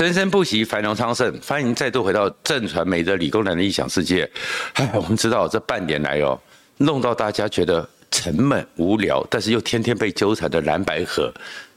[0.00, 1.38] 生生不息，繁荣昌盛。
[1.46, 4.26] 欢迎再度回到正传媒的理工男的异想世界。
[4.72, 6.40] 哎，我们知道这半年来哦，
[6.78, 11.30] 弄到大家觉得沉闷无聊，但是又天天被纠缠的蓝白合，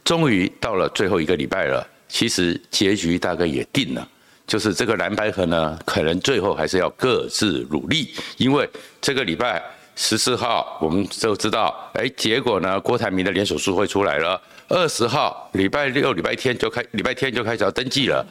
[0.06, 1.86] 终于到了最后一个礼拜了。
[2.08, 4.08] 其实结局大概也定了，
[4.48, 8.70] 就是这个蓝白合呢，可能最后还是要各自努力，因为
[9.02, 9.62] 这个礼拜
[9.98, 14.42] 十四号我们就知道，哎，结果呢，郭台铭的联署书会出来了。
[14.74, 18.26] 二十号礼拜六、礼拜天就开，礼拜天就开始要登记了。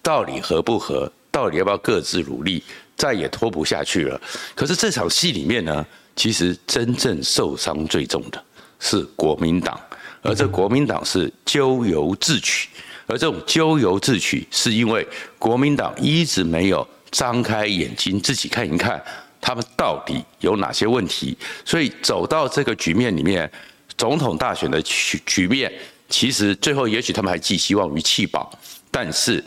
[0.00, 1.10] 到底合不合？
[1.28, 2.62] 到底要不要各自努力？
[2.96, 4.20] 再也拖不下去了。
[4.54, 8.40] 可是这场戏里面呢，其实真正受伤最重的
[8.78, 9.78] 是国民党，
[10.22, 12.68] 而这国民党是咎由自取。
[13.08, 15.04] 而这种咎由自取，是因为
[15.36, 19.02] 国民党一直没有张开眼睛自己看一看，
[19.40, 21.36] 他们到底有哪些问题。
[21.64, 23.50] 所以走到这个局面里面。
[23.98, 25.70] 总统大选的局局面，
[26.08, 28.50] 其实最后也许他们还寄希望于弃保，
[28.90, 29.44] 但是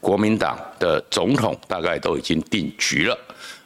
[0.00, 3.16] 国民党的总统大概都已经定局了。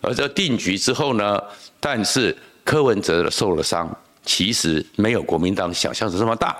[0.03, 1.41] 而这定局之后呢，
[1.81, 3.91] 但是柯文哲受了伤，
[4.25, 6.55] 其实没有国民党想象的这么大，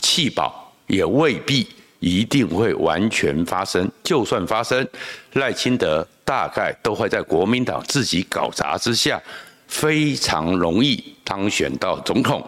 [0.00, 1.68] 弃保也未必
[2.00, 3.88] 一定会完全发生。
[4.02, 4.88] 就算发生，
[5.34, 9.20] 赖清德大概都会在国民党自己搞砸之下，
[9.66, 12.42] 非常容易当选到总统。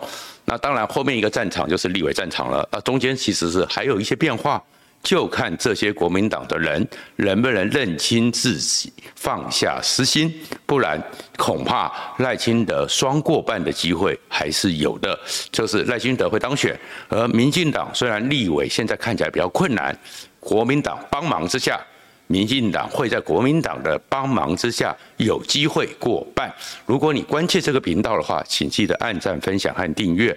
[0.51, 2.69] 那当然，后面一个战场就是立委战场了。
[2.73, 4.61] 那，中间其实是还有一些变化，
[5.01, 6.85] 就看这些国民党的人
[7.15, 10.35] 能不能认清自己，放下私心，
[10.67, 11.01] 不然
[11.37, 15.17] 恐怕赖清德双过半的机会还是有的。
[15.53, 16.77] 就是赖清德会当选，
[17.09, 19.97] 而民进党虽然立委现在看起来比较困难，
[20.41, 21.81] 国民党帮忙之下。
[22.31, 26.49] 民进党会在国民党的帮忙之下有机会过半。
[26.87, 30.37] 如果你关切这个频道的话，请记得按赞、分享和订阅。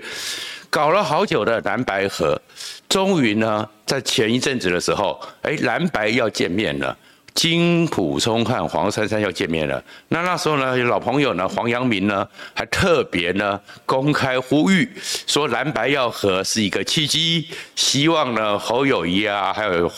[0.71, 2.41] 搞了好久的蓝白合，
[2.89, 6.97] 终于呢，在前一阵子的时候，哎，蓝白要见面了。
[7.33, 14.87] 金普聪和黄珊珊要见面了，那那时候呢，老朋友呢，黄阳明呢，还特别呢公开呼吁
[15.25, 19.91] 说蓝白要和是一个契机，希望呢侯友谊啊，还有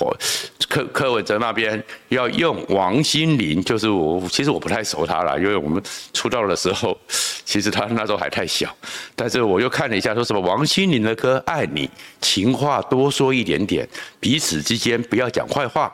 [0.70, 5.82] 柯柯文哲那边要用王心凌，就是我其实我不太熟他了，因为我们
[6.14, 6.98] 出道的时候，
[7.44, 8.74] 其实他那时候还太小，
[9.14, 11.86] 但是我又看了一下，说什么王心凌的歌《爱你》，
[12.22, 13.88] 情话多说一点点，
[14.22, 15.94] 彼此之间不要讲坏话。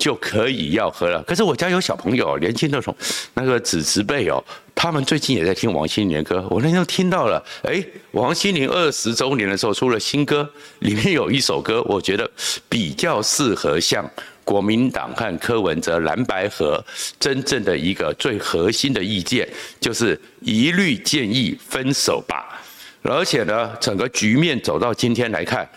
[0.00, 1.22] 就可以要喝了。
[1.24, 2.96] 可是我家有小朋友，年轻的时候，
[3.34, 4.42] 那个子侄辈哦，
[4.74, 6.44] 他们最近也在听王心凌的歌。
[6.50, 12.28] 我那天都听到了，哎，王心凌二十周年的时候出了新歌，里面有一首歌，我觉得
[12.66, 14.10] 比较适合像
[14.42, 16.82] 国民党和柯文哲蓝白合
[17.18, 19.46] 真正的一个最核心的意见，
[19.78, 22.58] 就是一律建议分手吧。
[23.02, 25.68] 而且呢，整个局面走到今天来看。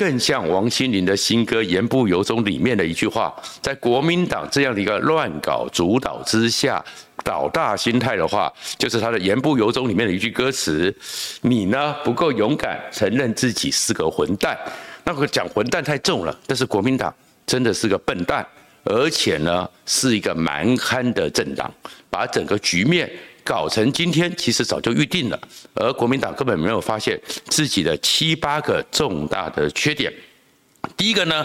[0.00, 3.30] 更像王心凌的新歌《言不由衷》里面的一句话，
[3.60, 6.82] 在国民党这样的一个乱搞主导之下，
[7.26, 10.90] 老大心态的话，就是他的《言不由衷》里面的一句歌词
[11.42, 14.56] ：“你呢不够勇敢，承认自己是个混蛋。”
[15.04, 18.46] 那个讲混蛋太重了，但是国民党真的是个笨蛋，
[18.84, 21.70] 而且呢是一个蛮憨的政党，
[22.08, 23.10] 把整个局面。
[23.50, 25.36] 搞成今天，其实早就预定了，
[25.74, 30.12] 而国民党根本没有发现自己的七八个重大的缺点。
[30.96, 31.44] 第一个呢，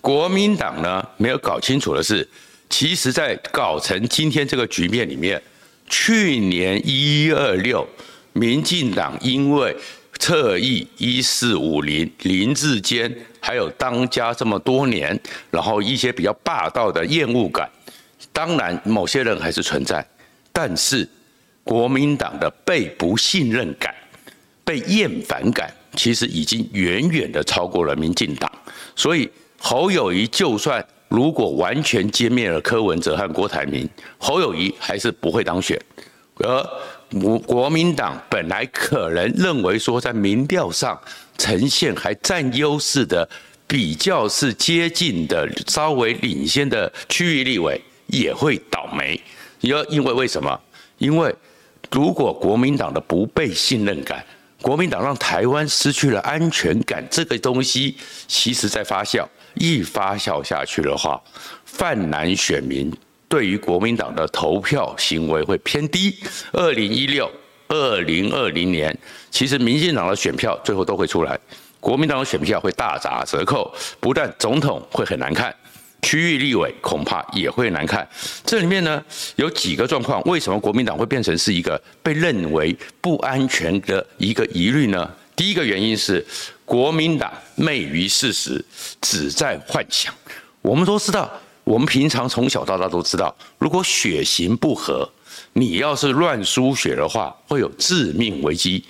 [0.00, 2.26] 国民党呢没有搞清楚的是，
[2.68, 5.42] 其实在搞成今天这个局面里面，
[5.88, 7.84] 去年一二六，
[8.32, 9.76] 民进党因为
[10.20, 15.18] 侧翼一四五零林志坚，还有当家这么多年，
[15.50, 17.68] 然后一些比较霸道的厌恶感，
[18.32, 20.06] 当然某些人还是存在，
[20.52, 21.08] 但是。
[21.70, 23.94] 国民党的被不信任感、
[24.64, 28.50] 被厌烦感，其实已经远远的超过了民进党。
[28.96, 33.88] 所以侯友宜就算如果完全歼灭了柯文哲和郭台铭，
[34.18, 35.80] 侯友宜还是不会当选。
[36.38, 36.68] 而
[37.20, 41.00] 国国民党本来可能认为说，在民调上
[41.38, 43.28] 呈现还占优势的、
[43.68, 49.20] 比较是接近的、稍微领先的区域立委，也会倒霉。
[49.60, 50.60] 因因为为什么？
[50.98, 51.32] 因为
[51.90, 54.24] 如果国民党的不被信任感，
[54.62, 57.96] 国民党让台湾失去了安全感，这个东西
[58.28, 61.20] 其实在发酵，一发酵下去的话，
[61.64, 62.92] 泛蓝选民
[63.28, 66.14] 对于国民党的投票行为会偏低。
[66.52, 67.30] 二零一六、
[67.68, 68.96] 二零二零年，
[69.30, 71.38] 其实民进党的选票最后都会出来，
[71.80, 75.54] 国民党的选票会大打折扣，不但总统会很难看。
[76.10, 78.04] 区域立委恐怕也会难看。
[78.44, 79.00] 这里面呢
[79.36, 85.08] 有几个状况，为什么国民党会变成是一个被认为不安全的一个疑虑呢？
[85.36, 86.26] 第一个原因是
[86.64, 88.64] 国民党昧于事实，
[89.00, 90.12] 只在幻想。
[90.62, 91.30] 我们都知道，
[91.62, 95.08] 我们平常从小到大都知道，如果血型不合，
[95.52, 98.84] 你要是乱输血的话，会有致命危机。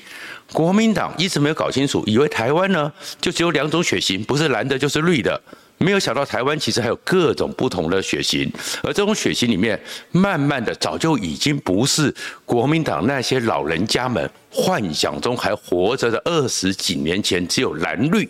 [0.55, 2.91] 国民党一直没有搞清楚，以为台湾呢
[3.21, 5.39] 就只有两种血型，不是蓝的就是绿的。
[5.83, 9.81] 没有想到台湾其实还有各种不同的血型，而这种血型里面，
[10.13, 18.29] 慢慢的早就已经不是国民党那些老人家们幻想中还活着的二十几年前只有蓝绿，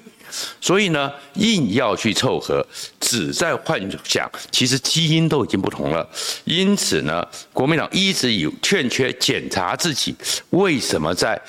[0.61, 2.65] 所以呢，硬要去凑合，
[3.01, 6.09] 只在幻想，其实基因都已经不同了。
[6.45, 10.15] 因此呢，国民党一直以欠缺检查自己，
[10.51, 11.41] 为什么在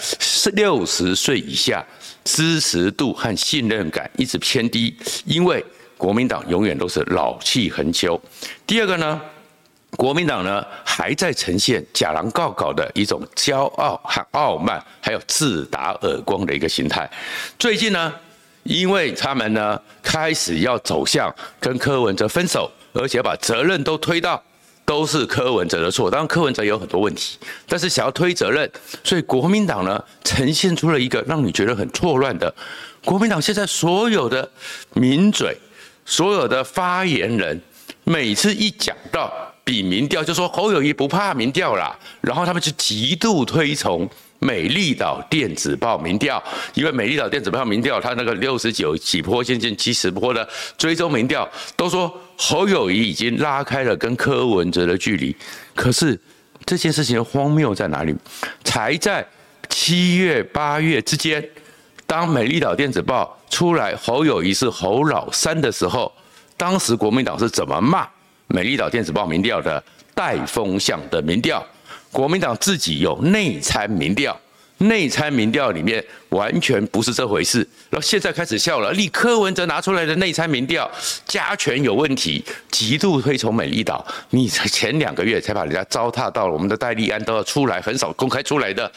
[0.54, 1.86] 六十岁以下
[2.24, 4.98] 支持度和信任感一直偏低？
[5.26, 5.64] 因为
[6.02, 8.20] 国民党永远都是老气横秋。
[8.66, 9.22] 第二个呢，
[9.92, 17.08] 国民党呢还在呈现假狼告狗的一种骄傲和傲慢，还有自打耳光的一个心态。
[17.60, 18.12] 最近呢，
[18.64, 24.42] 因为他们呢开始要走向跟柯文哲分手，而且把责任都推到
[24.84, 26.10] 都是柯文哲的错。
[26.10, 27.38] 当然柯文哲有很多问题，
[27.68, 28.68] 但是想要推责任，
[29.04, 32.52] 所以国民党呢呈现出了一个让你觉得很错乱的。
[33.06, 34.50] 国民党现在所有的
[34.96, 35.56] 名嘴。
[36.06, 37.60] 所有的发言人
[38.04, 39.32] 每次一讲到
[39.64, 44.10] 比民调，就说侯友宜不怕民调啦，然后他们就极度推崇
[44.40, 46.44] 美丽岛电子报民调，
[46.74, 55.36] 因为美丽岛电子报民调，它那个六十九起坡、接近七十坡的追踪民调，都说侯友宜已经拉开了跟柯文哲的距离。
[55.76, 56.20] 可是
[56.66, 58.16] 这件事情荒谬在哪里？
[58.64, 59.26] 才在
[59.70, 61.48] 七月八月之间。
[62.08, 66.12] 当美丽岛电子报出来，侯友谊是侯老三的时候，
[66.58, 68.08] 当时国民党是怎么骂
[68.48, 69.84] 美丽岛电子报民调的
[70.16, 71.64] 带风向的民调？
[72.12, 74.36] 国民党自己有内参民调。
[74.82, 78.92] 内参民调里面完全不是这回事，然后现在开始笑了。
[78.94, 80.90] 立柯文哲拿出来的内参民调，
[81.26, 84.06] 加权有问题，极度推崇美丽岛。
[84.32, 88.92] 你才前两个月才把人家糟蹋到了，我们的戴利安都要出来，很少公开出来的。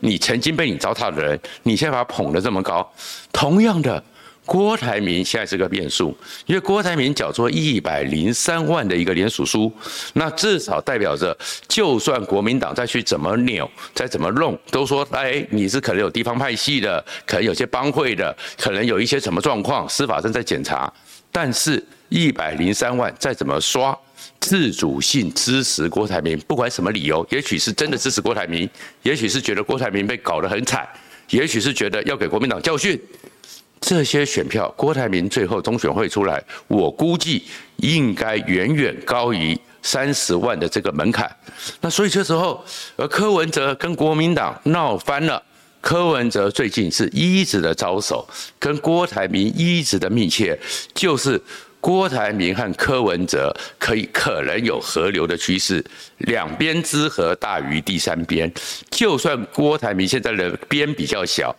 [0.00, 2.90] 你曾经被你糟蹋的人，你现在把他捧得这么高，
[3.32, 4.02] 同样的。
[4.46, 6.16] 郭台铭现在是个变数，
[6.46, 9.70] 因为郭台铭缴出一百零三万的一个联署书，
[10.14, 20.90] 那至少代表着，就算国民党再去怎么扭，再怎么弄，都说，哎，你是可能有地方派系的，可能有些帮会的，可能有一些什么状况，司法正在检查，
[21.32, 23.98] 但是一百零三万再怎么刷，
[24.38, 28.70] 自主性支持郭台铭，不管什么理由，也许是真的支持郭台铭，
[29.02, 30.88] 也许是觉得郭台铭被搞得很惨，
[31.30, 32.96] 也许是觉得要给国民党教训。
[33.86, 37.44] 这些选票，郭台铭最后中选会出来，我估计
[37.76, 41.30] 应该远远高于三十万的这个门槛。
[41.80, 42.64] 那所以这时候，
[42.96, 45.40] 而柯文哲跟国民党闹翻了。
[45.80, 48.28] 柯文哲最近是一直的招手，
[48.58, 50.58] 跟郭台铭一直的密切，
[50.92, 51.40] 就是
[51.80, 55.84] 郭台铭和柯文哲可以可能有合流的趋势，
[56.18, 58.52] 两边之和大于第三边。
[58.90, 61.54] 就算郭台铭现在的边比较小，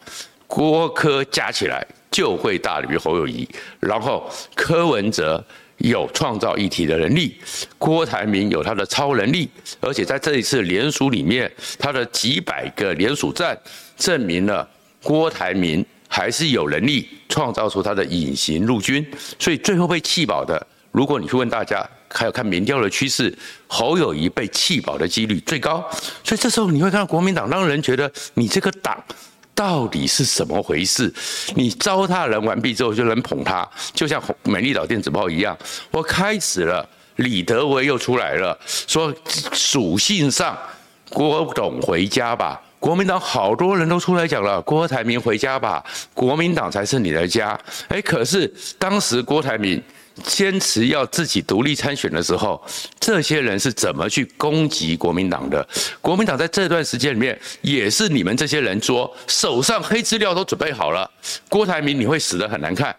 [0.46, 1.88] 郭柯加起来。
[2.18, 3.48] 就会大于侯友谊，
[3.80, 5.46] 然后柯文哲
[5.78, 7.38] 有创造议题的能力，
[7.78, 9.48] 郭台铭有他的超能力，
[9.80, 13.56] 而且在这一次联署里面，他的几百个联署站
[13.96, 14.68] 证明了
[15.04, 19.06] 郭台铭还是有能力创造出他的隐形陆军，
[19.38, 23.32] 所以最后被弃保的，如果你去问大家，还有看民调的趋势，
[23.68, 25.88] 侯友谊被弃保的几率最高，
[26.24, 28.98] 所以这时候你会看到国民党让人觉得你这个党。
[29.58, 31.12] 到底是怎么回事？
[31.56, 35.58] 你糟蹋人完毕之后就能捧他，就像美丽岛电子报一样。
[35.90, 39.12] 我开始了，李德维又出来了，说
[39.52, 40.56] 属性上
[41.10, 42.62] 郭董回家吧。
[42.80, 45.84] 国民党好多人都出来讲了，郭台铭回家吧，
[46.14, 47.60] 国民党才是你的家。
[47.88, 49.82] 哎，可是当时郭台铭。
[50.24, 52.62] 坚持要自己独立参选的时候，
[53.00, 55.68] 这些人是怎么去攻击国民党的？
[56.02, 61.10] 国民党在这段时间里面，也是你们这些人说手上黑资料都准备好了，
[61.50, 62.96] 郭台铭你会死得很难看。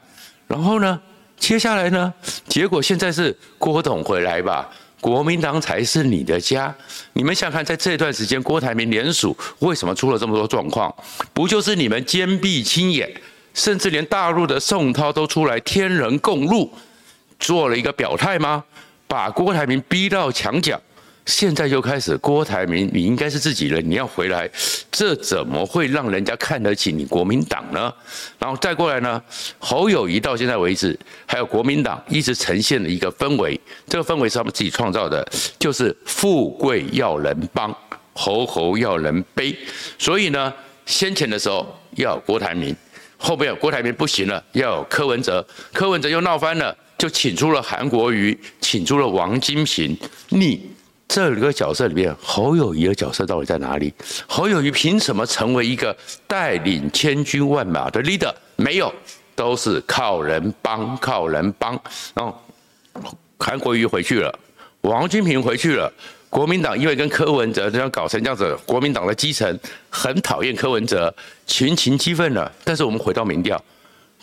[0.46, 1.00] 然后呢，
[1.38, 2.12] 接下来呢，
[2.48, 4.68] 结果现在是郭董回来吧，
[5.00, 6.74] 国民党才是你的家。
[7.12, 10.94] 你们想看，在这段时间，郭台铭联署为什么出了这么多状况？
[11.34, 13.20] 不就是你们坚壁清野，
[13.54, 16.72] 甚至连大陆的宋涛都出来天人共陆？
[17.38, 18.64] 做了一个表态吗？
[19.06, 20.78] 把郭台铭逼到墙角，
[21.24, 24.46] 现在又开始郭台铭，你应该是自己人，你要回来，
[24.90, 27.90] 这怎么会让人家看得起你国民党呢？
[28.38, 29.22] 然后再过来呢，
[29.58, 35.26] 侯友谊到现在为止，还有国民党一直呈现的一个氛围，这个氛围是他们自己创造的，
[35.58, 37.74] 就是富贵要人帮，
[38.12, 39.56] 侯侯要人背，
[39.98, 40.52] 所以呢，
[40.84, 42.76] 先前的时候要郭台铭，
[43.16, 46.76] 后面有郭台铭不行了，要有柯文哲，柯文哲又闹翻了。
[46.98, 49.96] 就请出了韩国瑜，请出了王金平，
[50.30, 50.68] 你
[51.06, 53.94] 这个角色里面，侯友谊的角色到底在哪里？
[54.26, 58.34] 侯友谊凭什么成为一个带领千军万马的 leader？
[58.56, 58.92] 没有，
[59.36, 61.80] 都是靠人帮，靠人帮。
[62.14, 62.36] 然后
[63.38, 64.36] 韩国瑜回去了，
[64.80, 65.90] 王金平回去了。
[66.28, 71.14] 国民党因为跟柯文哲这样搞成这样子，国民党的基层很讨厌柯文哲，
[71.46, 72.52] 群情激愤了。
[72.64, 73.58] 但是我们回到民调，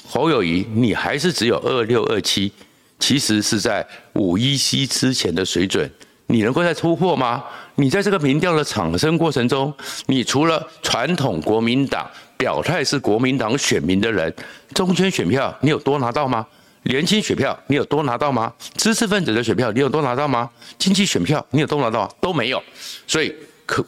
[0.07, 2.51] 侯友谊你还是只有二六二七，
[2.99, 5.89] 其实是在五一七之前的水准，
[6.27, 7.43] 你能够再突破吗？
[7.75, 9.73] 你在这个民调的产生过程中，
[10.05, 14.33] 你除了传统国民党表态是国民党选民的人，
[14.73, 16.45] 中间选票你有多拿到吗？
[16.83, 18.53] 年轻选票你有多拿到吗？
[18.77, 20.49] 知识分子的选票你有多拿到吗？
[20.77, 22.07] 经济选票你有多拿到？
[22.21, 22.63] 都没有，
[23.05, 23.33] 所以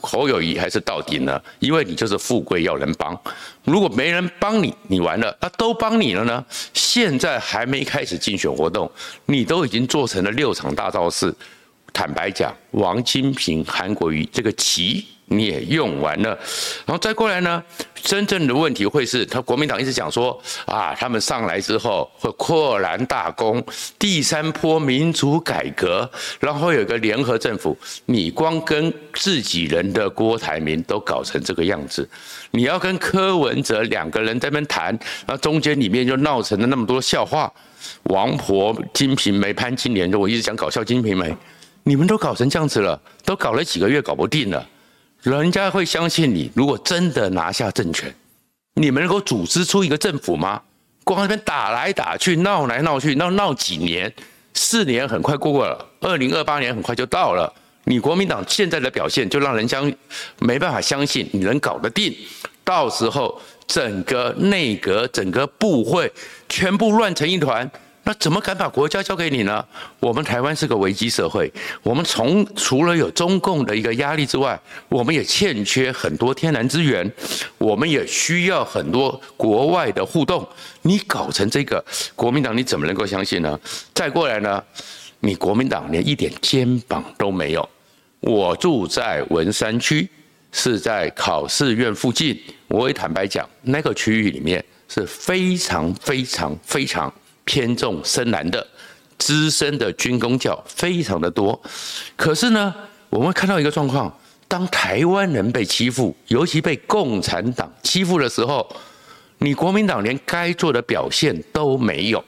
[0.02, 1.42] 侯友谊还是到底呢？
[1.60, 3.20] 因为你就是富贵要人帮，
[3.64, 6.44] 如果没人帮你，你完了，那都帮你了呢？
[6.74, 8.90] 现在还没开始竞选活动，
[9.26, 11.34] 你都已经做成了六场大造势。
[11.98, 15.04] 坦白讲，王金平、韩国瑜这个棋。
[15.30, 16.30] 你也用完了，
[16.86, 17.62] 然后再过来呢？
[18.02, 23.62] 真正的问题会是他国民党一直讲说啊，他们上来之后会扩然大功，
[24.00, 27.78] 第三波民主改革，然后有个联合政府。
[28.06, 32.10] 你光跟自己人的郭台铭都搞成这个样子，
[32.52, 37.52] 你要跟柯文哲两个人在那边谈，然后中间里面就闹成了那么多笑话。
[38.04, 41.36] 王婆、金瓶梅、潘金莲，就我一直讲搞笑金瓶梅，
[41.88, 44.68] 你们都搞成这样子了，都搞了几个月，搞不定了。
[45.22, 46.52] 人家会相信你。
[46.54, 48.14] 如果真的拿下政权，
[48.74, 50.62] 你们能够组织出一个政府吗？
[51.06, 54.14] 光那边打来打去，闹来闹去，闹闹几年，
[54.54, 57.52] 四年很快过过了，二零二八年很快就到了。
[57.86, 59.90] 你国民党现在的表现，就让人相
[60.40, 62.14] 没办法相信你能搞得定。
[62.66, 66.12] 到时候整个内阁、整个部会
[66.50, 67.72] 全部乱成一团。
[68.08, 69.64] 那怎么敢把国家交给你呢？
[70.00, 71.52] 我们台湾是个危机社会，
[71.84, 77.12] 我们从除了有中共的一个压力之外，我们也欠缺很多天然资源，
[77.58, 80.48] 我们也需要很多国外的互动。
[80.84, 81.84] 你搞成这个
[82.16, 83.60] 国民党，你怎么能够相信呢？
[83.94, 84.64] 再过来呢，
[85.20, 87.70] 你国民党连一点肩膀都没有。
[88.22, 90.08] 我住在文山区，
[90.54, 92.42] 是在考试院附近。
[92.70, 97.14] 我也坦白讲，那个区域里面是非常非常非常。
[97.48, 98.68] 偏重深蓝的
[99.18, 101.60] 资深的军工教非常的多，
[102.18, 102.76] 可是呢，
[103.10, 104.14] 我们看到一个状况：
[104.50, 108.68] 当台湾人被欺负，尤其被共产党欺负的时候，
[109.38, 112.24] 你国民党连该做的表现都没有。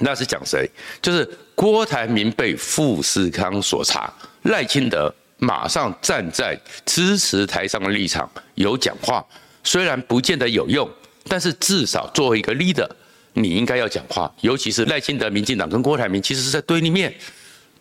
[0.00, 0.68] 那是讲谁？
[1.00, 1.24] 就是
[1.54, 4.12] 郭台铭被富士康所查，
[4.42, 9.24] 赖清德马上站在支持台上的立场，有讲话，
[9.62, 10.90] 虽然不见得有用，
[11.28, 12.88] 但是至少作为一个 leader。
[13.34, 17.12] 你应该要讲话，尤其是赖清德、民进党跟郭台铭，其实是在对立面，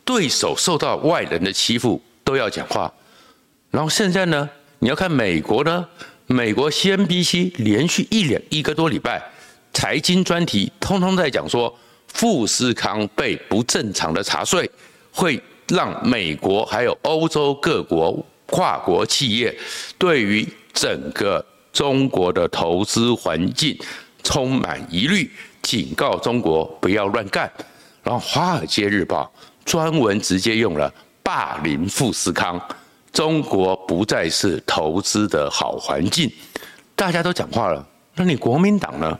[0.03, 2.91] 对手受到外人的欺负都要讲话。
[3.71, 5.87] 然后现在呢，你要看美国呢，
[6.27, 9.23] 美国 CNBC 连续一连一个多礼拜
[9.73, 11.75] 财经专题，通通在讲说
[12.07, 14.69] 富士康被不正常的查税，
[15.11, 19.55] 会让美国还有欧洲各国跨国企业
[19.97, 23.77] 对于整个中国的投资环境。
[24.23, 25.29] 充满疑虑，
[25.61, 27.51] 警告中国不要乱干。
[28.01, 29.31] 然后《华尔街日报》
[29.71, 32.59] 专门直接用了“霸凌富士康”，
[33.13, 36.31] 中国不再是投资的好环境。
[36.95, 39.19] 大家都讲话了，那你国民党呢？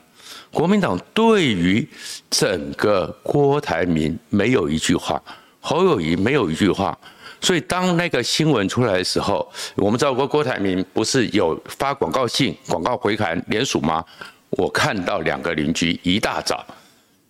[0.51, 1.87] 国民党对于
[2.29, 5.21] 整个郭台铭没有一句话，
[5.59, 6.97] 侯友宜没有一句话。
[7.41, 14.03] 所以当那个新闻出来的时候，我们知道郭郭台铭不是有发广告信、广告回函联署吗？
[14.55, 16.65] 我看到两个邻居一大早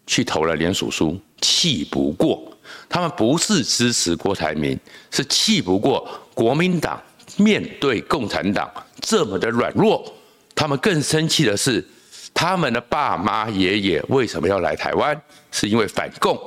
[0.06, 2.42] 去投了联署书，气不过。
[2.89, 4.77] 他们不是支持郭台铭，
[5.10, 7.01] 是气不过国民党
[7.38, 8.70] 面对共产党
[9.01, 10.03] 这么的软弱。
[10.53, 11.86] 他们更生气的是，
[12.34, 15.20] 他们的爸妈爷爷为什么要来台湾？
[15.51, 16.39] 是因为反共。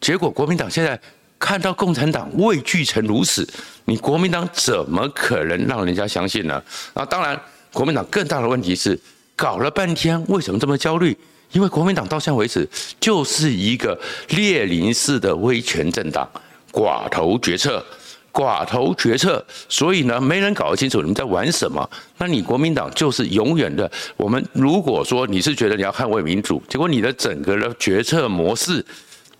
[0.00, 0.98] 结果国民党现在
[1.38, 3.48] 看到共产党畏惧成如此，
[3.84, 6.62] 你国民党怎么可能让人家相信呢？
[6.92, 7.40] 啊，当然，
[7.72, 8.98] 国民党更大的问题是。
[9.36, 11.16] 搞了半天，为什么这么焦虑？
[11.52, 12.66] 因为国民党到现在为止
[12.98, 13.98] 就是一个
[14.30, 16.26] 列宁式的威权政党，
[16.72, 17.84] 寡头决策，
[18.32, 21.86] 寡头决策，所以呢，没人搞得清楚你们在玩什么。
[22.16, 23.90] 那你国民党就是永远的。
[24.16, 28.82] 我们如果说你是觉得你要捍卫民主，结果你的整个的决策模式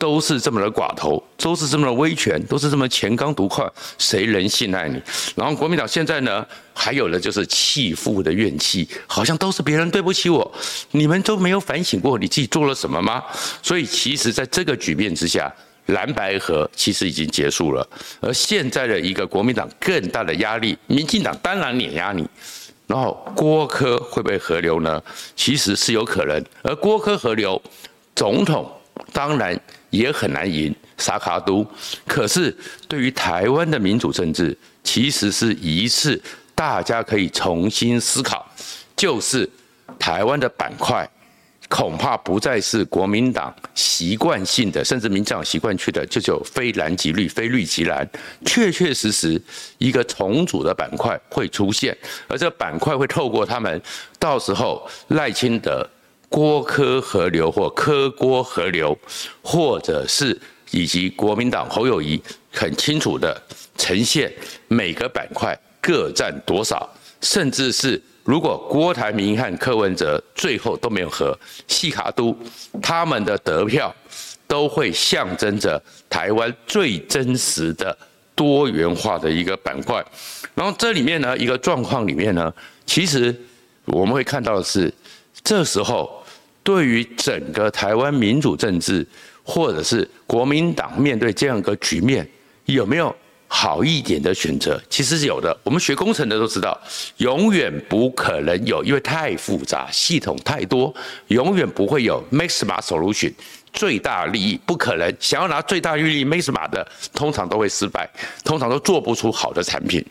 [0.02, 5.00] 都是这么的寡头，都是这么的威权，都是这么钱刚独阔，谁能信赖你？
[5.36, 6.44] 然后国民党现在呢，
[6.74, 10.52] 还有的就是弃妇的怨气，好像都是别人对不起我，
[10.90, 13.22] 你们都没有反省过你自己做了什么吗？
[13.62, 15.54] 所以其实在这个局面之下，
[15.86, 17.88] 蓝白合其实已经结束了，
[18.20, 22.28] 而现在的一个国民党更大的压力，民进党当然碾压你。
[22.88, 25.00] 然后郭柯会不会合流呢？
[25.36, 27.62] 其实是有可能，而郭柯合流，
[28.16, 28.68] 总统
[29.12, 29.58] 当然
[29.92, 31.64] 也很难赢沙卡都。
[32.04, 32.52] 可是
[32.88, 36.20] 对于台湾的民主政治，其实是一次
[36.56, 38.44] 大家可以重新思考，
[38.96, 39.48] 就是
[40.00, 41.08] 台湾的板块。
[41.68, 48.06] 恐怕不再是国民党习惯性的，甚至民进党习惯去的，就叫非蓝即绿，非绿即蓝。
[48.44, 49.40] 确确实实，
[49.78, 51.96] 一个重组的板块会出现，
[52.28, 53.80] 而这板块会透过他们，
[54.18, 55.88] 到时候赖清德、
[56.32, 58.98] 郭柯合流或柯郭合流，
[59.42, 62.18] 或者是以及国民党侯友谊
[62.50, 63.40] 很清楚的
[63.76, 64.32] 呈现
[64.66, 66.88] 每个板块各占多少，
[67.20, 68.00] 甚至是。
[68.24, 71.36] 如果郭台铭和柯文哲最后都没有合，
[71.66, 72.32] 细卡都
[72.80, 73.92] 他们的得票
[74.46, 77.98] 都会象征着台湾最真实的
[78.36, 80.02] 多元化的一个板块。
[80.54, 82.54] 然后这里面呢，一个状况里面呢，
[82.86, 83.34] 其实
[83.86, 84.94] 我们会看到的是，
[85.42, 86.21] 这时候
[86.62, 89.06] 对于整个台湾民主政治，
[89.42, 92.28] 或者是国民党面对这样一个局面，
[92.66, 93.14] 有没有？
[93.54, 96.74] 好一点的选择其实是有的，我们学工程的都知道，
[97.18, 100.90] 永远不可能有，因为太复杂，系统太多，
[101.26, 103.30] 永远不会有 maximum solution
[103.74, 105.14] 最大利益，不可能。
[105.20, 108.08] 想要拿最大利益 maximum 的，通常都会失败，
[108.42, 110.02] 通常都做不出好的产品。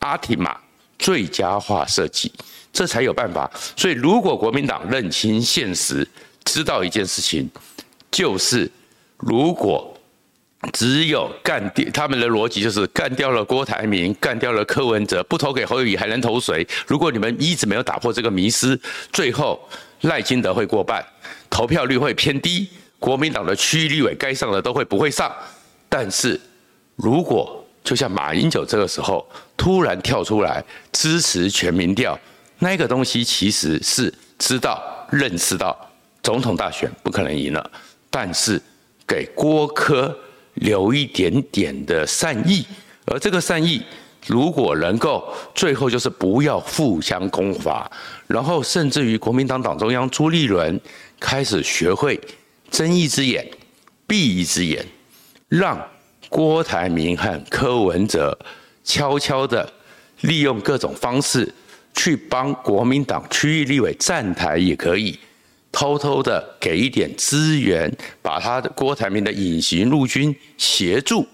[0.00, 0.52] optima
[1.08, 2.30] 最佳化设计，
[2.70, 3.50] 这才有办法。
[3.74, 6.06] 所以，如果国民党认清现实，
[6.44, 7.48] 知道一件事情，
[8.10, 8.70] 就是
[9.16, 9.94] 如果。
[10.72, 16.66] 只有干掉他们的逻辑，就是干掉了郭台铭，干掉了柯文哲，不投给侯友宜还能投谁？
[16.84, 18.78] 如果你们一直没有打破这个迷思，
[19.12, 19.60] 最后
[20.00, 21.02] 赖金德会过半，
[21.48, 25.32] 投票率会偏低，国民党的区域立委该上的都会不会上。
[25.88, 26.38] 但是
[26.96, 29.26] 如果就像马英九这个时候
[29.56, 32.18] 突然跳出来支持全民调，
[32.58, 34.78] 那个东西其实是知道
[35.10, 35.74] 认识到
[36.22, 37.70] 总统大选不可能赢了，
[38.10, 38.60] 但是
[39.06, 40.14] 给郭柯。
[40.60, 42.66] 留一点点的善意，
[43.06, 43.80] 而这个善意
[44.26, 47.88] 如果能够最后就是不要互相攻伐，
[48.26, 50.80] 然后甚至于国民党党中央朱立伦
[51.20, 52.20] 开始学会
[52.72, 53.48] 睁一只眼
[54.04, 54.84] 闭一只眼，
[55.46, 55.80] 让
[56.28, 58.38] 郭台铭和柯文哲
[58.84, 59.70] 悄悄的
[60.22, 61.52] 利用各种方式
[61.94, 65.18] 去帮国民党区域立委站台也可以。
[65.70, 71.28] 偷偷的给一点资源，把他的郭台铭的隐形陆军协助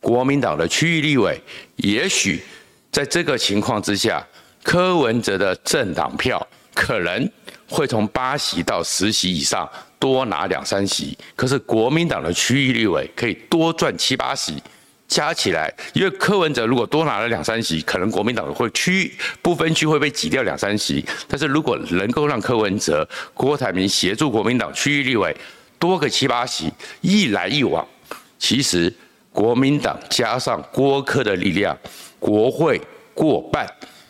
[0.00, 1.38] 国民党的区域立委，
[1.76, 2.40] 也许
[2.92, 4.24] 在这个情况之下，
[4.62, 7.30] 柯文哲的政党票可能
[7.68, 14.62] 会从八席到十席以上多拿两三席，可是国民党的区域立委可以多赚七八席。
[15.06, 21.02] 加起来，因为柯文哲如果多拿了两三席，可能国民党会区不分区会被挤掉两三席。
[21.26, 25.34] 但是如果能够让柯文哲、郭台铭协助国民党区域立委
[25.78, 27.86] 多个七八席，一来一往，
[28.38, 28.94] 其实
[29.32, 31.74] 国民党加上郭柯的力量，
[32.18, 32.78] 国会
[33.14, 33.66] 过半，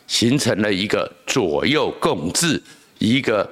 [0.08, 2.60] 形成了一个左右共治，
[2.98, 3.48] 一个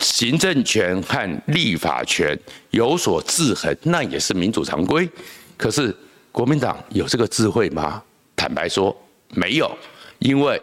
[0.00, 2.38] 行政权和立法权
[2.70, 5.08] 有所制衡，那也是民主常规。
[5.56, 5.94] 可是。
[6.36, 8.02] 国民党有这个智慧吗？
[8.36, 8.94] 坦白说，
[9.30, 9.74] 没有，
[10.18, 10.60] 因为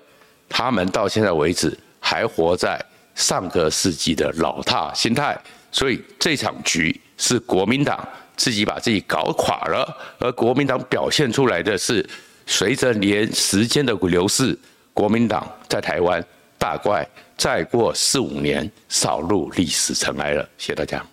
[0.48, 2.80] 他们到现在为止还活在
[3.16, 5.36] 上个世纪的老大心态，
[5.72, 12.08] 所以这场局是国民党自己把自己搞垮了，而国民党表现出来的是，
[12.46, 14.56] 随着年时间的流逝，
[14.94, 16.24] 国民党在台湾
[16.60, 17.04] 大怪
[17.38, 20.44] 再过四五年扫入历史尘埃了。
[20.58, 21.13] 谢谢大家。